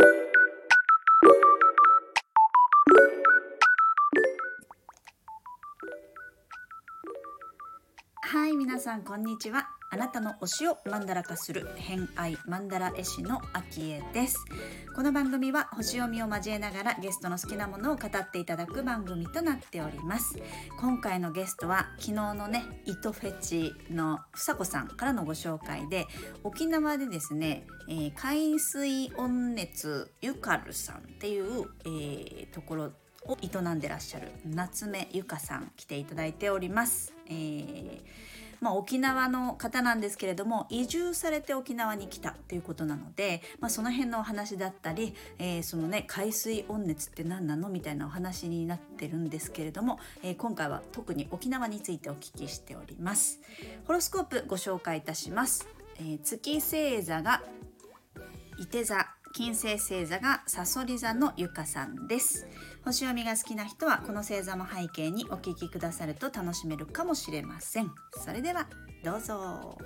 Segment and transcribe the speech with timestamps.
[0.00, 0.29] は
[8.80, 9.68] 皆さんこんにちは。
[9.90, 14.42] あなたの推しをマンダラ化する偏愛マンダラ絵師のアキエです。
[14.96, 20.40] この番組は星読みを交えながらゲストの好きなものを語っていただく番組となっております。
[20.80, 26.06] 今回のゲストは昨日のね糸フェチの房子さんからのご紹介で
[26.42, 32.92] 沖縄でですね、えー、海水温熱ゆかるさんっていう、えー、ところ
[33.26, 37.12] を営んでらっしゃる夏目ゆかさん来ていただいております。
[37.26, 53.40] えーまあ、沖縄の方なんですけれども移住されて沖縄に来たということなので、まあ、その辺のお話だったり、えー、そのね海水温熱って何なのみたいなお話になってるんですけれども、えー、今回は特に沖縄についてお聞きしております。
[53.86, 55.66] ホロスコープご紹介いたします。
[55.98, 57.42] えー、月星座が
[58.58, 62.48] 伊手座金星星座がさそり座のゆかさんです
[62.84, 67.90] 星読みが好きな人はこの星座も背景にお聞きくださると楽しめるかもしれません
[68.24, 68.66] それでは
[69.04, 69.78] どうぞ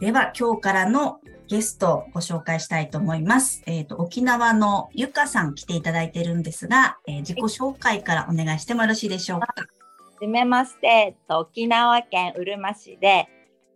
[0.00, 3.62] では今日からのゲストをご紹介したいと思います。
[3.66, 9.46] えっ、ー、と、沖縄のゆかさん来ていただいているんですが、えー、自己紹介からお願いしてもよろしいでしょうか？
[9.56, 9.66] は
[10.20, 13.28] じめまして、沖縄県うるま市で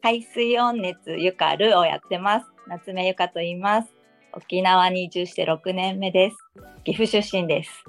[0.02, 2.46] 海水温熱ゆかるをやってます。
[2.68, 3.88] 夏目ゆかと言います。
[4.34, 6.36] 沖縄に移住して6年目です。
[6.84, 7.84] 岐阜出身です。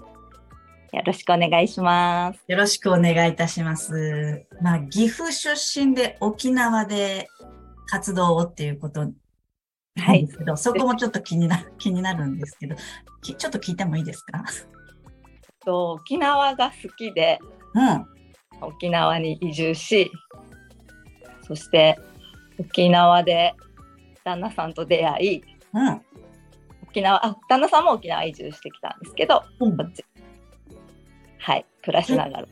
[0.91, 2.43] よろしくお願いします。
[2.47, 4.45] よろしくお願いいたします。
[4.61, 7.27] まあ、岐阜出身で沖縄で
[7.87, 12.75] 活動をっていうことなんですけど、はい、そこもちょっと気にな 気になるんですけど、
[13.21, 14.43] ちょっと聞いてもいいですか？
[15.65, 17.39] と沖縄が好きで、
[17.73, 18.05] うん、
[18.61, 20.11] 沖縄に移住し、
[21.47, 21.97] そして
[22.59, 23.53] 沖縄で
[24.23, 26.01] 旦那さんと出会い、うん、
[26.93, 30.05] 沖縄あ旦那さんも沖縄移住してきたんですけど、うん、こっち。
[31.39, 32.47] はい暮らしながら。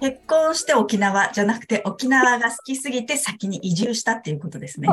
[0.00, 4.88] 結婚して沖縄じゃなくて沖縄が好きすぎて先に移住したっていうことですね。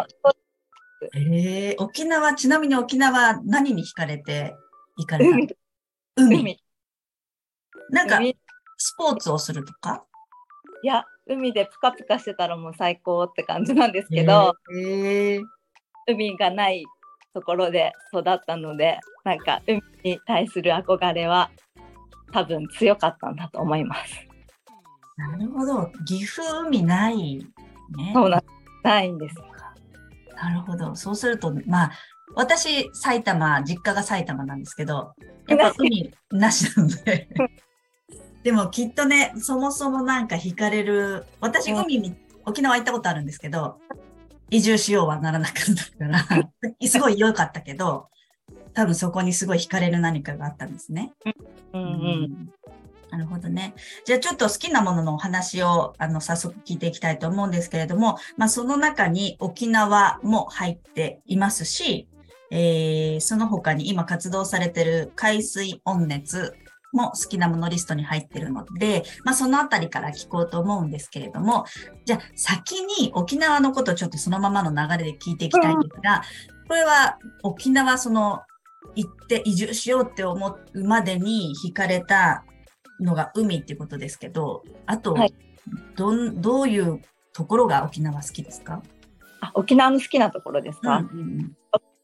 [1.16, 4.54] えー、沖縄ちなみに沖縄何に惹かれて
[4.98, 5.56] 行かれた？
[6.18, 6.38] 海。
[6.38, 6.64] 海。
[7.92, 8.20] なんか
[8.78, 10.04] スポーツをするとか？
[10.84, 15.42] いや海でプカプカしてたらもう最高って感じなんですけど、えー、
[16.06, 16.84] 海がない
[17.40, 21.50] ところで育ったのでなんか海に対する憧れは
[22.34, 24.14] 多分強かったんだと思います。
[25.16, 25.92] なるほど。
[26.06, 28.12] 岐阜海ないね。
[28.14, 28.44] そうな
[28.84, 29.36] ないんです
[30.36, 30.96] なるほど。
[30.96, 31.92] そうするとまあ
[32.36, 35.14] 私埼玉実家が埼玉なんですけど
[35.48, 37.30] やっぱ海なしなので。
[38.44, 43.80] でもきっとねそもそもなんか惹かれる私海に、沖縄行ったことあるんですけど
[44.50, 46.52] 移住しようはならなかったから
[46.88, 48.10] すごい良かったけど、
[48.74, 51.14] 多分そこにすごい惹かれる何かがあったんですね。
[51.74, 52.54] うんうん、
[53.12, 53.74] なるほどね。
[54.06, 62.08] じゃあちょっと好きなもののお話をあの早速聞いていきたいと思うんですけれども、まあ、その中に沖縄も入っていますし、
[62.52, 66.56] えー、その他に今活動されている海水温熱
[66.92, 71.66] も好きなものリストに入ってるので、まあ、そのあたりから聞こうと思うんですけれども、
[72.06, 76.24] じゃあ先に沖縄のことをちょっとそのままの流れで聞いていきたいんですが、
[76.68, 78.42] これは沖縄その
[78.96, 82.44] 行って移住しようって思うまでに惹かれた
[83.00, 85.34] のが海っていうことですけど、あと、はい、
[85.96, 87.02] どんどういう
[87.34, 88.82] ところが沖縄好きですか？
[89.42, 91.06] あ沖縄の好きなところですか、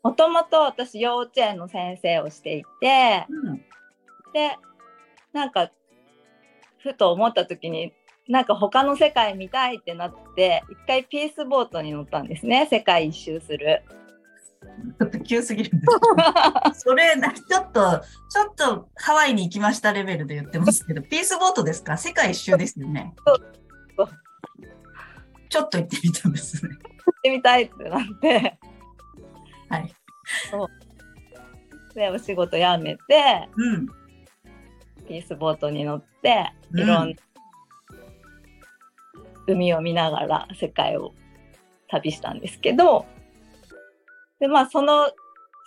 [0.03, 3.55] もともと私幼稚園の先生をしていて、うん、
[4.31, 4.57] で
[5.35, 5.69] なんか
[6.81, 7.91] ふと思った時に
[8.29, 13.83] なんか他の世界見たいってなって一回ピースボートに乗ったんですね世界一周する。
[14.99, 15.85] ちょっと急すぎるんで
[16.73, 21.97] す それちょっとちょっとハワイに行きましたレベルで言ってますけどピースボートですか？
[21.97, 23.13] 世界一周ですよね。
[25.49, 26.71] ちょっと行ってみたんですね。
[26.71, 28.57] 行ってみたいってなって。
[29.69, 29.93] はい。
[30.49, 30.69] そう
[31.93, 33.87] でお仕事辞めて、うん、
[35.07, 37.15] ピースボートに乗っていろんな
[39.47, 41.13] 海を見ながら世界を
[41.87, 43.05] 旅したんですけど
[44.39, 45.09] でまあその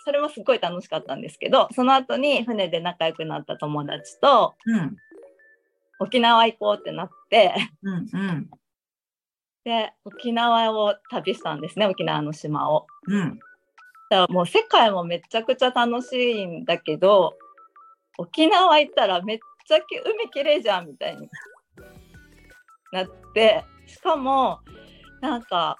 [0.05, 4.97] それもすごい楽しかったんですけどその後に船で仲良くなった友達と、うん、
[5.99, 7.53] 沖縄行こうってなって、
[7.83, 8.49] うんうん、
[9.65, 12.87] で沖縄を旅したんですね沖縄の島を。
[13.07, 13.39] うん、
[14.09, 17.35] だからもう世界もめちゃくちゃ楽しいんだけど
[18.19, 21.29] 沖縄行ったらめっちゃ海きれいじゃんみたいに
[22.91, 24.59] なってしかも
[25.21, 25.77] なんか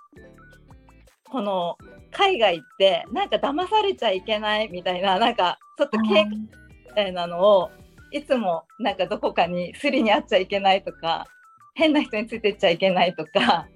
[1.29, 1.77] この
[2.11, 6.47] 海外ってなんか騙されちゃいけないみたいななんかちょっと警戒み
[6.95, 7.69] たいなのを
[8.11, 11.27] いつもなんかどこかにすりにあっちゃいけないとか
[11.75, 13.67] 変な人についてっちゃいけないとか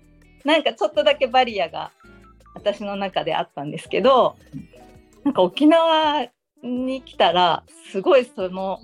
[0.46, 1.92] なんかちょっとだけバリアが
[2.56, 4.38] 私の中であったんですけど
[5.26, 6.28] なんか沖縄
[6.64, 8.80] に来たらすごいその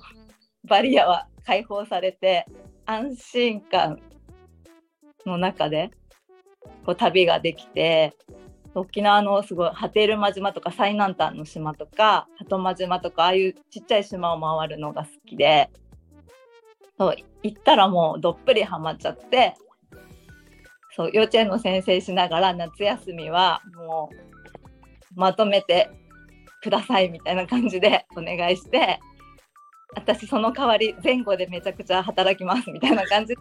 [0.68, 2.46] バリアは解放されて
[2.86, 4.00] 安心感
[5.26, 5.92] の中で
[6.86, 8.14] こう旅ができて
[8.76, 15.70] 沖縄のすごい波照間島とか最南端の島とか鳩間島とかああいうちっちゃい島を回るのが好きで
[16.98, 19.56] そう行ったらもうどっぷりハマっちゃって
[20.96, 24.10] そう幼稚園の先生しながら夏休みはも
[25.16, 25.90] うまとめて
[26.62, 29.00] くださいみたいな感じでお願いして
[29.96, 33.36] 私その代わり前後でめちゃくちゃ働きますみたいな感じ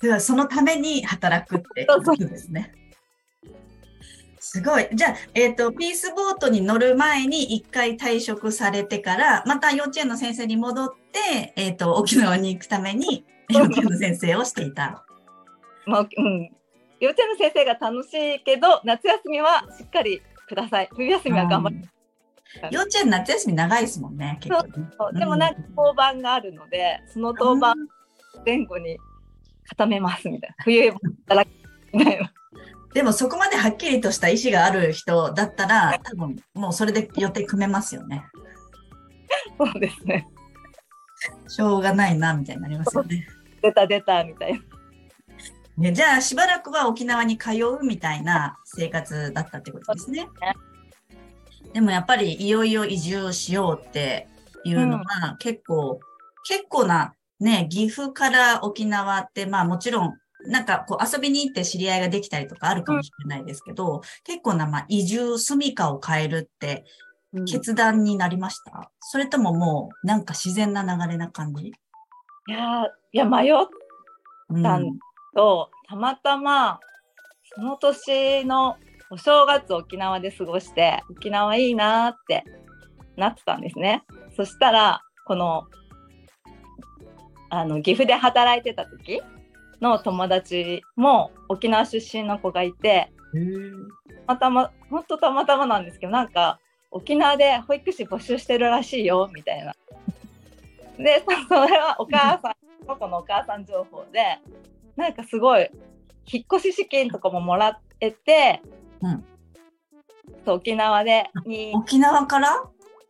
[0.00, 2.72] ではそのために働くってことですね。
[4.38, 4.88] すごい。
[4.94, 15.04] じゃあ、えっ、ー、と、ピースボートに乗る前に一回退職されてから、また幼稚園の先生に戻って、えっ、ー、と、沖縄に行くために幼稚園の先生をしていた。
[15.84, 16.50] まあ、うん。
[17.00, 20.88] 幼稚園の先生が楽しいけど、夏休みはしっかりください。
[20.92, 21.88] 冬休みは頑張って。
[22.70, 27.76] 幼稚園夏休み長いですもんね、結構、ね、そうでもなんか当番があるので、その当番
[28.44, 28.98] 前後に
[29.68, 30.56] 固めますみたいな。
[30.64, 30.92] 冬
[31.28, 31.54] 働き
[31.92, 32.32] みたいな。
[32.92, 38.24] でもそこまではっきりとした意思がある人だったら、 多分もうそれで予定組めますよね。
[39.56, 40.26] そうですね。
[41.46, 43.28] しょうがないな、みたいになりますよね。
[43.62, 44.60] 出た出た、みたいな。
[45.76, 50.28] ね、じゃあしばらくは沖縄に通うみたいな生活だったってことですね。
[51.72, 54.28] でもやっぱりいよいよ移住しようって
[54.64, 55.98] いうのは結構、うん、
[56.46, 66.84] 結構なね、岐阜から沖縄ってまあもちろんなんかこう遊びに行って知り合いができたりとかあるかもしれないですけど、うん、結構なまあ移住、住処を変えるって
[67.46, 71.68] 決断になりました、うん、それとももうなんか自然な流れな感じ？
[71.68, 71.72] い
[72.52, 73.54] やいや迷っ
[74.62, 74.98] たん
[75.34, 76.80] と、たまたま
[77.54, 78.76] その年の
[79.10, 82.44] お正月沖縄で過ごして沖縄いいなって
[83.16, 84.04] なってたんですね。
[84.36, 85.64] そしたらこの
[87.50, 89.20] あの岐阜で働いてた時
[89.80, 93.12] の友達も沖縄出身の子がいて
[94.26, 96.60] たまたま本当たまたまなんですけどなんか
[96.92, 99.74] 沖縄で保育士募集してるらしいよみたいな。
[100.96, 102.52] でそれはお母さん
[102.86, 104.38] この子のお母さん情報で
[104.96, 105.70] なんかすごい
[106.30, 108.62] 引っ越し資金とかももらえて、
[109.00, 109.24] うん、
[110.44, 111.72] そう沖縄でに。
[111.74, 112.62] 沖縄から？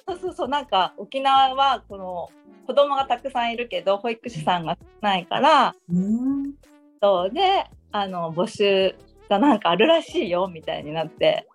[0.09, 2.31] そうそうそうなんか沖縄はこの
[2.67, 6.55] 子供がたくさんいるけど保育士さんが少ないから、うん、
[7.03, 8.95] そうであの募集
[9.29, 11.47] がなんかあるらしいよみたいになって。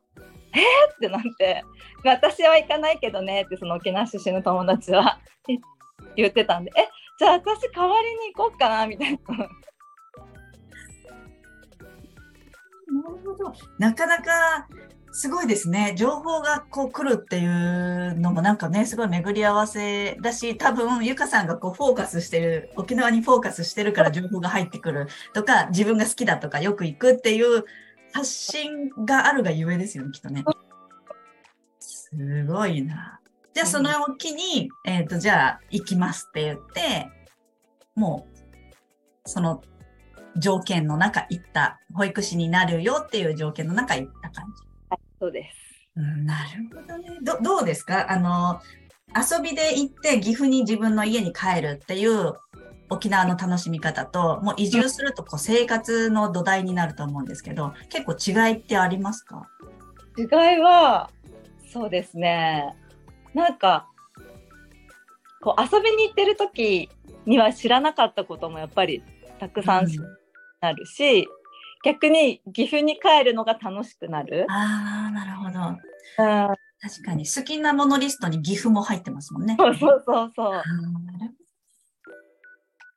[0.54, 0.62] えー、
[0.96, 1.66] ってなって。
[2.06, 5.20] 私は行かないけどねってその沖縄出身の友達は
[6.16, 6.72] 言ってたんで。
[6.78, 6.88] え
[7.20, 9.20] じゃあ私代わりに行こうかなみたいな。
[13.02, 13.54] るほど。
[13.80, 14.68] なかなか
[15.18, 15.94] すごいですね。
[15.98, 27.64] 情報がこう来るっていうのもなんかね、すごい巡り合わせだし、多分、ゆかさんがこうフォーカスしてる、沖縄にフォーカスしてるから情報が入ってくるとか、自分が好きだとか、よく行くっていう
[28.12, 30.44] 発信があるがゆえですよね、きっとね。
[31.80, 33.22] すごいな。
[33.54, 37.08] じゃあ、そのおきに、えっ、ー、と、じゃあ、行きますって言って、
[37.96, 38.28] も
[39.26, 39.64] う、その
[40.38, 44.64] 条件の中行った、保育士になるよっていう条件の中行った感じ。
[45.20, 45.58] そうです。
[45.96, 47.20] うん、なるほどね。
[47.24, 48.12] どどうですか？
[48.12, 48.60] あの、
[49.16, 52.34] 遊びで行って岐阜に自分の家に帰るっていう
[52.90, 59.48] 沖縄の楽しみ方と、もう移住するとこう生活の土台になると思うんですけど、結構違いってありますか？
[60.18, 60.28] 違い
[60.60, 61.10] は、
[61.72, 62.76] そうですね。
[63.34, 63.88] なんか、
[65.42, 66.90] こう遊びに行ってる時
[67.26, 69.04] には知らなかったこともやっぱり
[69.40, 69.88] たくさん
[70.62, 71.28] なるし、
[71.84, 74.46] 逆に岐阜に帰るのが楽しくなる。
[74.50, 75.78] ああ、なるほど。
[76.18, 79.56] うん、確かに好きなものリストに岐阜も入ってますもんね。
[79.58, 80.64] そうそうそうそう。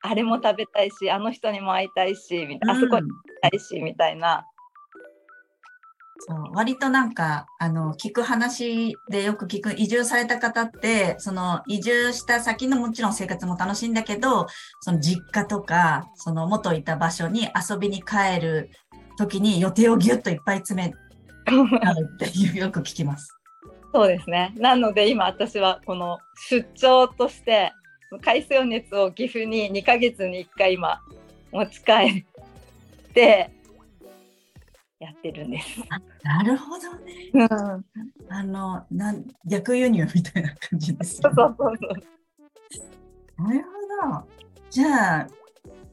[0.00, 4.46] あれも食べたいし、あの人にも会いたいし、あそこに行きたいし、みたいな。
[6.20, 14.46] そう割となんかあの聞く話でよく聞く移住された方ってその移住した先のもちろん生活も楽しいんだけど
[14.80, 18.70] その実家とかその元いた場所に遊びに帰る
[19.16, 20.92] 時に予定をぎゅっといっぱい詰め
[21.82, 23.34] あるっていうよく聞きます。
[23.94, 26.18] そうですねなので今私はこの
[26.50, 27.72] 出張として
[28.22, 31.00] 海水熱を岐阜に2ヶ月に1回今
[31.52, 32.24] 持ち帰
[33.10, 33.50] って
[34.98, 35.80] やってるんです。
[36.24, 37.30] なるほどね。
[37.32, 37.48] うん、
[38.28, 41.34] あの、なん逆輸入みたいな感じですよね。
[41.36, 41.94] そうそうそう
[42.76, 42.84] そ
[43.38, 43.44] う。
[43.44, 44.28] なるほど。
[44.70, 45.26] じゃあ、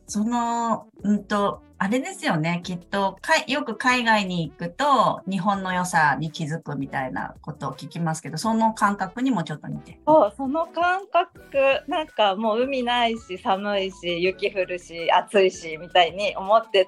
[0.07, 2.61] その、うんと、あれですよね。
[2.63, 9.99] きっとかい、よく海外に行くと、日本の良さに気づくみたいなことを聞きますけど、その感覚にもちょっと似てる。
[10.07, 16.87] そうその感覚なんかもう海ないし寒いし雪降るし暑いしみたいに思って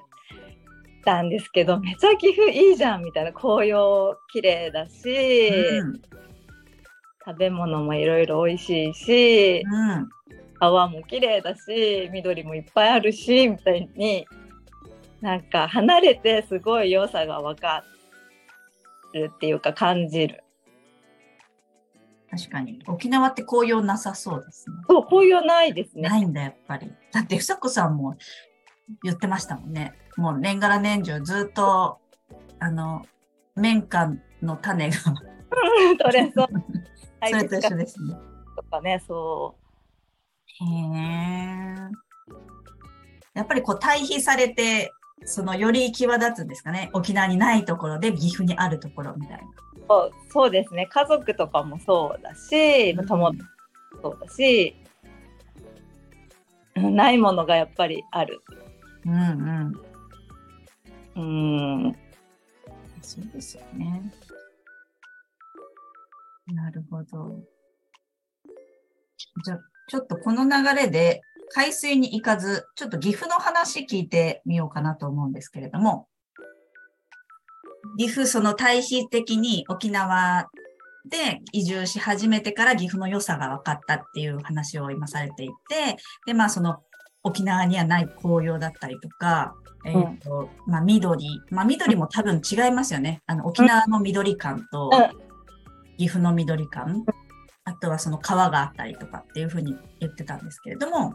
[1.04, 6.00] たんですけどめちゃ岐阜いいじゃんみたいな紅葉綺麗だし、うん。
[7.26, 10.08] 食べ物もいろいろ美味しいしうん。
[10.58, 14.26] 川も綺麗だし緑もいっぱいあるしみたいに
[15.20, 17.84] なんか離れてすごい良さが分か
[19.12, 20.44] るっていうか感じる。
[22.30, 22.78] 確かに。
[22.86, 24.76] 沖縄って紅葉なさそうですね。
[24.88, 26.08] そう紅葉ないですね。
[26.08, 26.92] ないんだ、やっぱり。
[27.10, 28.16] だって、ふさこさんも
[29.02, 29.94] 言ってましたもんね。
[30.16, 31.98] もう年がら年中ずっと、
[32.58, 33.04] あの、
[33.54, 34.96] 綿花の種が、
[36.00, 36.48] それそう。
[37.28, 38.16] それと一緒ですね。
[38.56, 39.56] とかね、そ
[40.60, 40.64] う。
[40.64, 41.74] へえ。
[43.34, 44.92] やっぱりこう対比されて、
[45.24, 46.90] そのより際立つんですかね。
[46.92, 49.42] 沖縄にないところで岐阜にあるところみたいな。
[49.88, 53.48] そうそうですね家族とかもそうだし友達も
[54.02, 54.88] そうだし、うん
[56.94, 58.40] ないものがやっぱりある
[59.08, 59.72] うん
[61.16, 61.86] うん。
[61.86, 61.96] うん
[63.00, 64.12] そうですよね。
[66.46, 67.42] なるほど。
[69.44, 76.06] じゃあ、ちょっとこの流れで、海水に行かず、ちょっと岐阜の話聞いてみようかなと思うんですけれども、
[77.96, 80.50] 岐阜、その対比的に沖縄
[81.08, 85.96] で移住し始めてから岐阜の良さが分かったっていう話を今されていて、
[86.26, 86.82] で、まあその
[87.22, 93.22] 沖縄にはない紅葉だったりとか、えっ、と、まあ緑、まあ緑も多分違いますよね。
[93.26, 95.28] あの沖縄の緑感とうん
[95.98, 97.04] 岐阜の緑感、
[97.64, 101.14] あとはその川があったりとかっていうふうに言ってたんですけれども、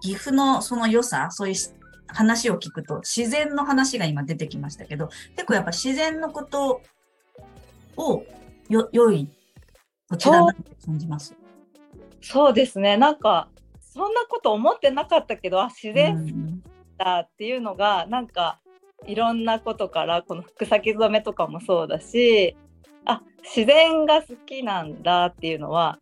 [0.00, 1.70] 岐阜のその良さ、そういうし
[2.08, 6.82] 話を聞くと自然の話が今出てきましたけど、結構やっぱ自然のこと
[7.96, 8.24] を
[8.68, 9.28] よ、良い
[10.08, 11.32] こちらだって感じます？
[12.20, 13.48] そうですねなんか
[13.92, 16.62] そんなこと思ってなかったけどあ自う然ん
[16.96, 18.60] だっていうのが、なんか
[19.06, 22.56] いろんなことからこの草木染めとかもそうだし
[23.04, 25.98] あ自然が好きなんだっていうのは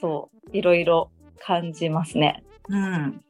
[0.00, 2.44] そういろいろ感じますね。
[2.68, 3.24] うん。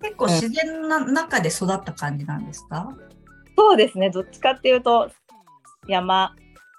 [0.00, 2.96] 結構自然な中で育った感じなんですか？
[3.56, 5.10] そうですねどっちかっていうと
[5.86, 6.34] 山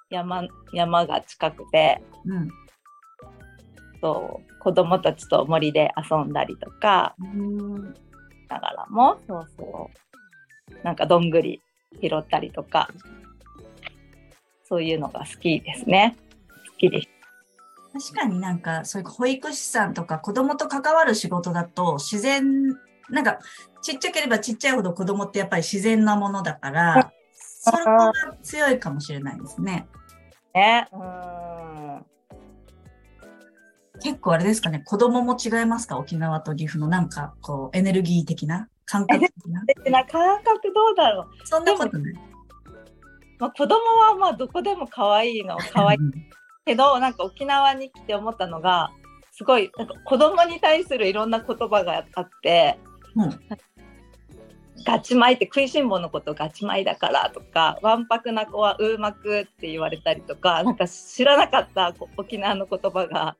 [0.10, 2.50] 山山が近くてうん。
[4.02, 7.94] そう子供たちと森で遊んだりとかうん
[8.50, 9.90] ながらもそうそ
[10.72, 11.62] うなんかどんぐり
[12.02, 12.90] 拾ったりとか
[14.64, 16.16] そういうのが好きですね。
[16.72, 17.08] 好きです。
[18.12, 22.76] 確かになんかそういう保育士さんとか子供と関わる仕事だと自然、
[23.10, 23.38] なんか
[23.84, 29.88] ちっちゃければちっちゃいほど子供ってやっぱり自然なものだから、 それが強いかもしれないですね。
[30.56, 30.88] ね。
[30.92, 31.53] うん
[34.04, 35.98] 結構あれですかね、子供も違いますか？
[35.98, 40.06] 沖縄と岐阜のなんかこうエネルギー的な感覚的な？
[40.06, 42.14] 感覚どうだろう、そんなことない。
[43.40, 46.00] まあ、子供はまあどこでも可愛いの可愛い
[46.66, 48.92] けどなんか沖縄に来て思ったのが
[49.32, 52.80] すごいなんか子供に対するいろんな言葉があって
[53.16, 53.40] うん。
[54.86, 63.38] ガチ米って食いしん坊のことガチ米だからとかわんぱくな子はうまくって言われたりとかなんか知らなかったこ沖縄の言葉が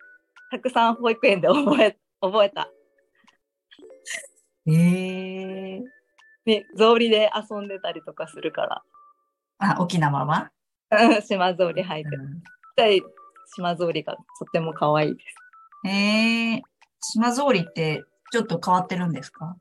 [0.54, 2.70] たくさん保育園で覚え 覚えた。
[4.68, 5.84] えー、
[6.46, 8.84] で草履で遊んでたりとかするか
[9.58, 10.52] あ、沖縄は、
[10.90, 12.24] らうん島草履履いてる。
[12.24, 12.42] うちっ
[12.78, 13.02] ちゃい
[13.56, 15.88] 島草履がとっても可愛いです。
[15.88, 16.62] ん、えー、
[17.02, 19.58] 島草履ってちょっと変わってるんですか？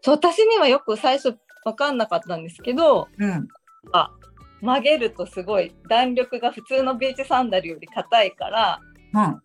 [0.00, 3.46] そう私にはよく最初分かんなかったんですけどうん。
[3.92, 4.10] あ
[4.62, 8.80] 曲げるとすごい弾力が普通のビーチサンダルより硬いから
[9.12, 9.42] うん。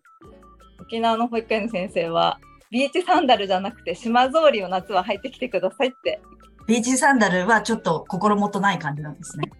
[0.92, 2.38] 沖縄の保育園の先生は
[2.70, 6.20] ビーチサンダルじゃなくて島草履を夏は履いてきてくださいって。
[6.66, 9.50] ビーチサンダルはちょっと心もとない感じなんですね。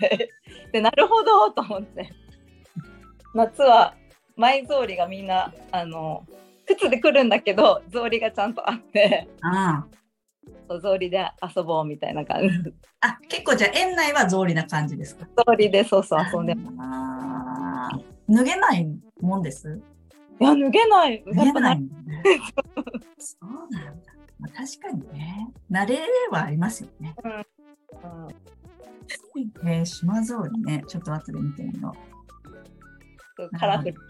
[0.00, 0.30] で
[0.74, 2.12] でなるほどと思って。
[3.34, 3.94] 夏は
[4.36, 6.24] 前草履がみんなあの
[6.64, 9.26] 靴で来るんだけど草履がちゃんとあって。
[9.42, 9.84] あ
[10.68, 12.72] そう草履で遊ぼうみたいな感じ。
[13.00, 15.26] あ、結構じゃあ園内は草履な感じですか？
[15.36, 18.32] 草履でそうそう遊んであー。
[18.32, 18.86] 脱げない
[19.20, 19.80] もんです？
[20.40, 21.88] いや脱げない脱げないね。
[23.18, 24.12] そうなんだ。
[24.38, 25.50] まあ、確かにね。
[25.70, 27.14] 慣れればありますよね。
[27.24, 27.46] うん
[29.64, 31.94] えー、島ぞうりね、ちょっと後で見てみよ
[33.58, 34.04] カラフルだっ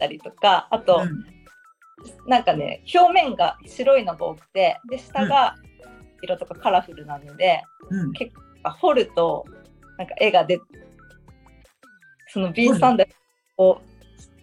[0.00, 1.00] たりとか、あと、う。
[1.02, 1.34] うん
[2.26, 5.54] なんかね、表面が白いのが多くて、で、下が
[6.22, 9.44] 色とかカラフルなので、うん、結構掘ると、
[9.96, 10.60] なんか絵が出
[12.28, 13.10] その B サンダル
[13.58, 13.80] を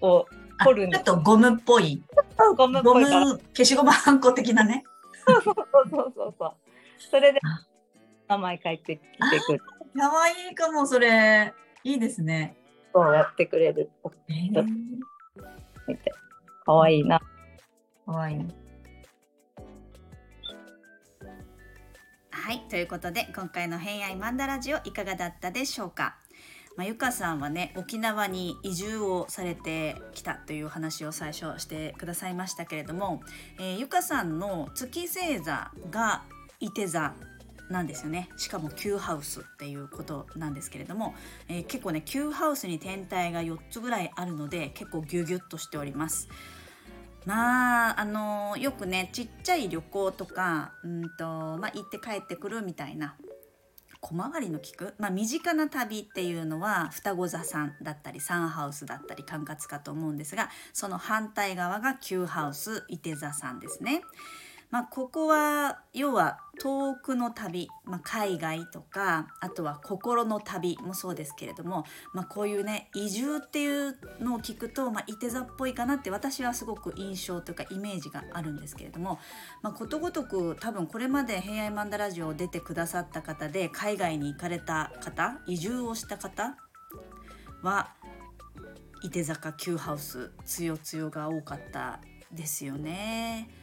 [0.02, 0.26] を
[0.64, 2.04] ちょっとゴムっぽい、
[2.58, 3.06] ゴムっゴム。
[3.54, 4.84] 消しゴムはんこ的なね。
[5.28, 5.56] そうそう
[5.90, 6.56] そうそう
[6.98, 7.66] それであ
[8.28, 9.60] 名前書いてきてくる。
[9.60, 11.54] かわいいかも、それ。
[11.84, 12.56] いいですね。
[12.94, 13.90] そうやってくれる。
[14.30, 14.64] えー、
[15.88, 16.12] 見て。
[16.66, 17.20] かわいいな。
[18.06, 18.62] かわいい。
[22.44, 26.18] はいということで今回の「偏愛マンダラジオ」いかがだったでしょうか、
[26.78, 33.22] まあ、ゆかさんはね沖縄に移住をされてきたという話を最初してくださいましたけれども、
[33.60, 36.24] えーゆかさんの月星座が
[36.60, 37.14] 伊手座
[37.70, 41.14] なんですよねしかも Q ハウスっていうことなんですけれども、
[41.50, 46.30] えー結構ね Q ハウスに天体が4つぐらいあるので結構ギュギュッとしております。
[47.26, 53.16] まああのよくねちっちゃい旅行とかうんと、まあ、行って帰ってくるみたいな
[54.02, 64.02] 小回りの利く、まあ、身近な旅っていうのは双子座さんだったりサンハウスだったり管轄かと思うんですがその反対側が旧ハウス伊手座さんですね。
[64.72, 79.20] まあ、ここは要は遠くの旅、まあ、海外とかあとは心の旅もそうですけれども、まあ、こういうね移住っていうのを聞くと、まあ、伊手座っぽいかなって私はすごく印象というかイメージがあるんですけれども、
[79.62, 86.56] まあ、ことごとく多分これまで「平安マンダラジオ」を出てくださった方で海外に行かれた方移住をした方
[87.62, 87.94] は
[89.04, 92.00] 伊手坂 Q ハウスつよつよが多かった
[92.32, 93.61] ですよね。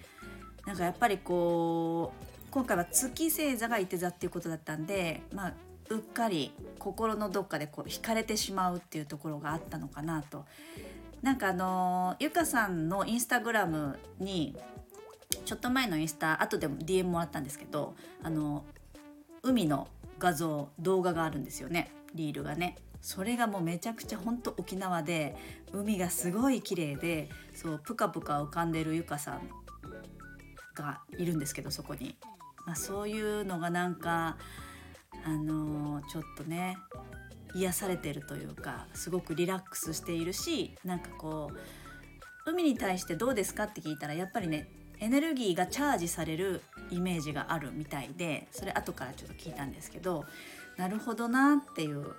[0.68, 5.54] なんかやっぱりこう今回は月星座が伊手座っていうことだったんでまあ
[5.88, 10.44] うっかり心のどっかでこう惹かれてしまうっていうところがあったのかなと。
[11.22, 14.54] なんかあのゆかさんのインスタグラムに
[15.47, 18.62] ちょっと前のインスタ後でも DM もらったんですけどあの
[19.43, 19.88] 海の
[20.19, 25.34] 画像動画があるんですよねリールがねそれがもうめちゃくちゃほんと沖縄で
[25.73, 29.40] 海がすごい綺麗でそうプカプカ浮かんでるゆかさん
[30.82, 32.17] がいるんですけどそこに、
[32.67, 34.36] まあ、そういうのがなんか
[35.25, 36.76] あのちょっとね
[37.54, 41.50] 癒されてるというかすごくリラックスしているしなんかこ
[42.47, 44.69] う海に対してどうですかって聞いたらやっぱりね
[45.00, 50.25] エネルギーがチャージされるイメージがあるみたいでそれ後からちょっと聞いたんですけど
[50.76, 52.14] なるほどなっていう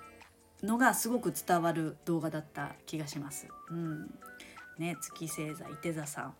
[0.63, 3.47] のがすごく伝わる動画だった気がします。
[3.69, 4.13] うん。
[4.77, 6.33] ね、月星座伊手座さん。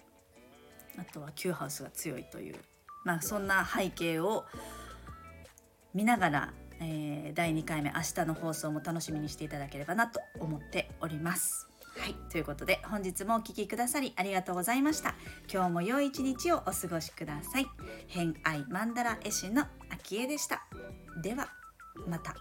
[0.97, 2.56] あとは Q ハウスが強いという、
[3.06, 4.45] まあ、そんな背景を
[5.93, 11.69] 見ながら、えー第2回目明日の放送も楽しみにしていただければなと思っております。
[11.97, 15.15] はい、ということで本日もお聞きくださりありがとうございました。
[15.52, 17.67] 今日も良い一日をお過ごしください。
[18.08, 20.65] 偏愛マンダラ絵師の秋江でした。
[21.21, 21.49] では
[22.08, 22.36] また。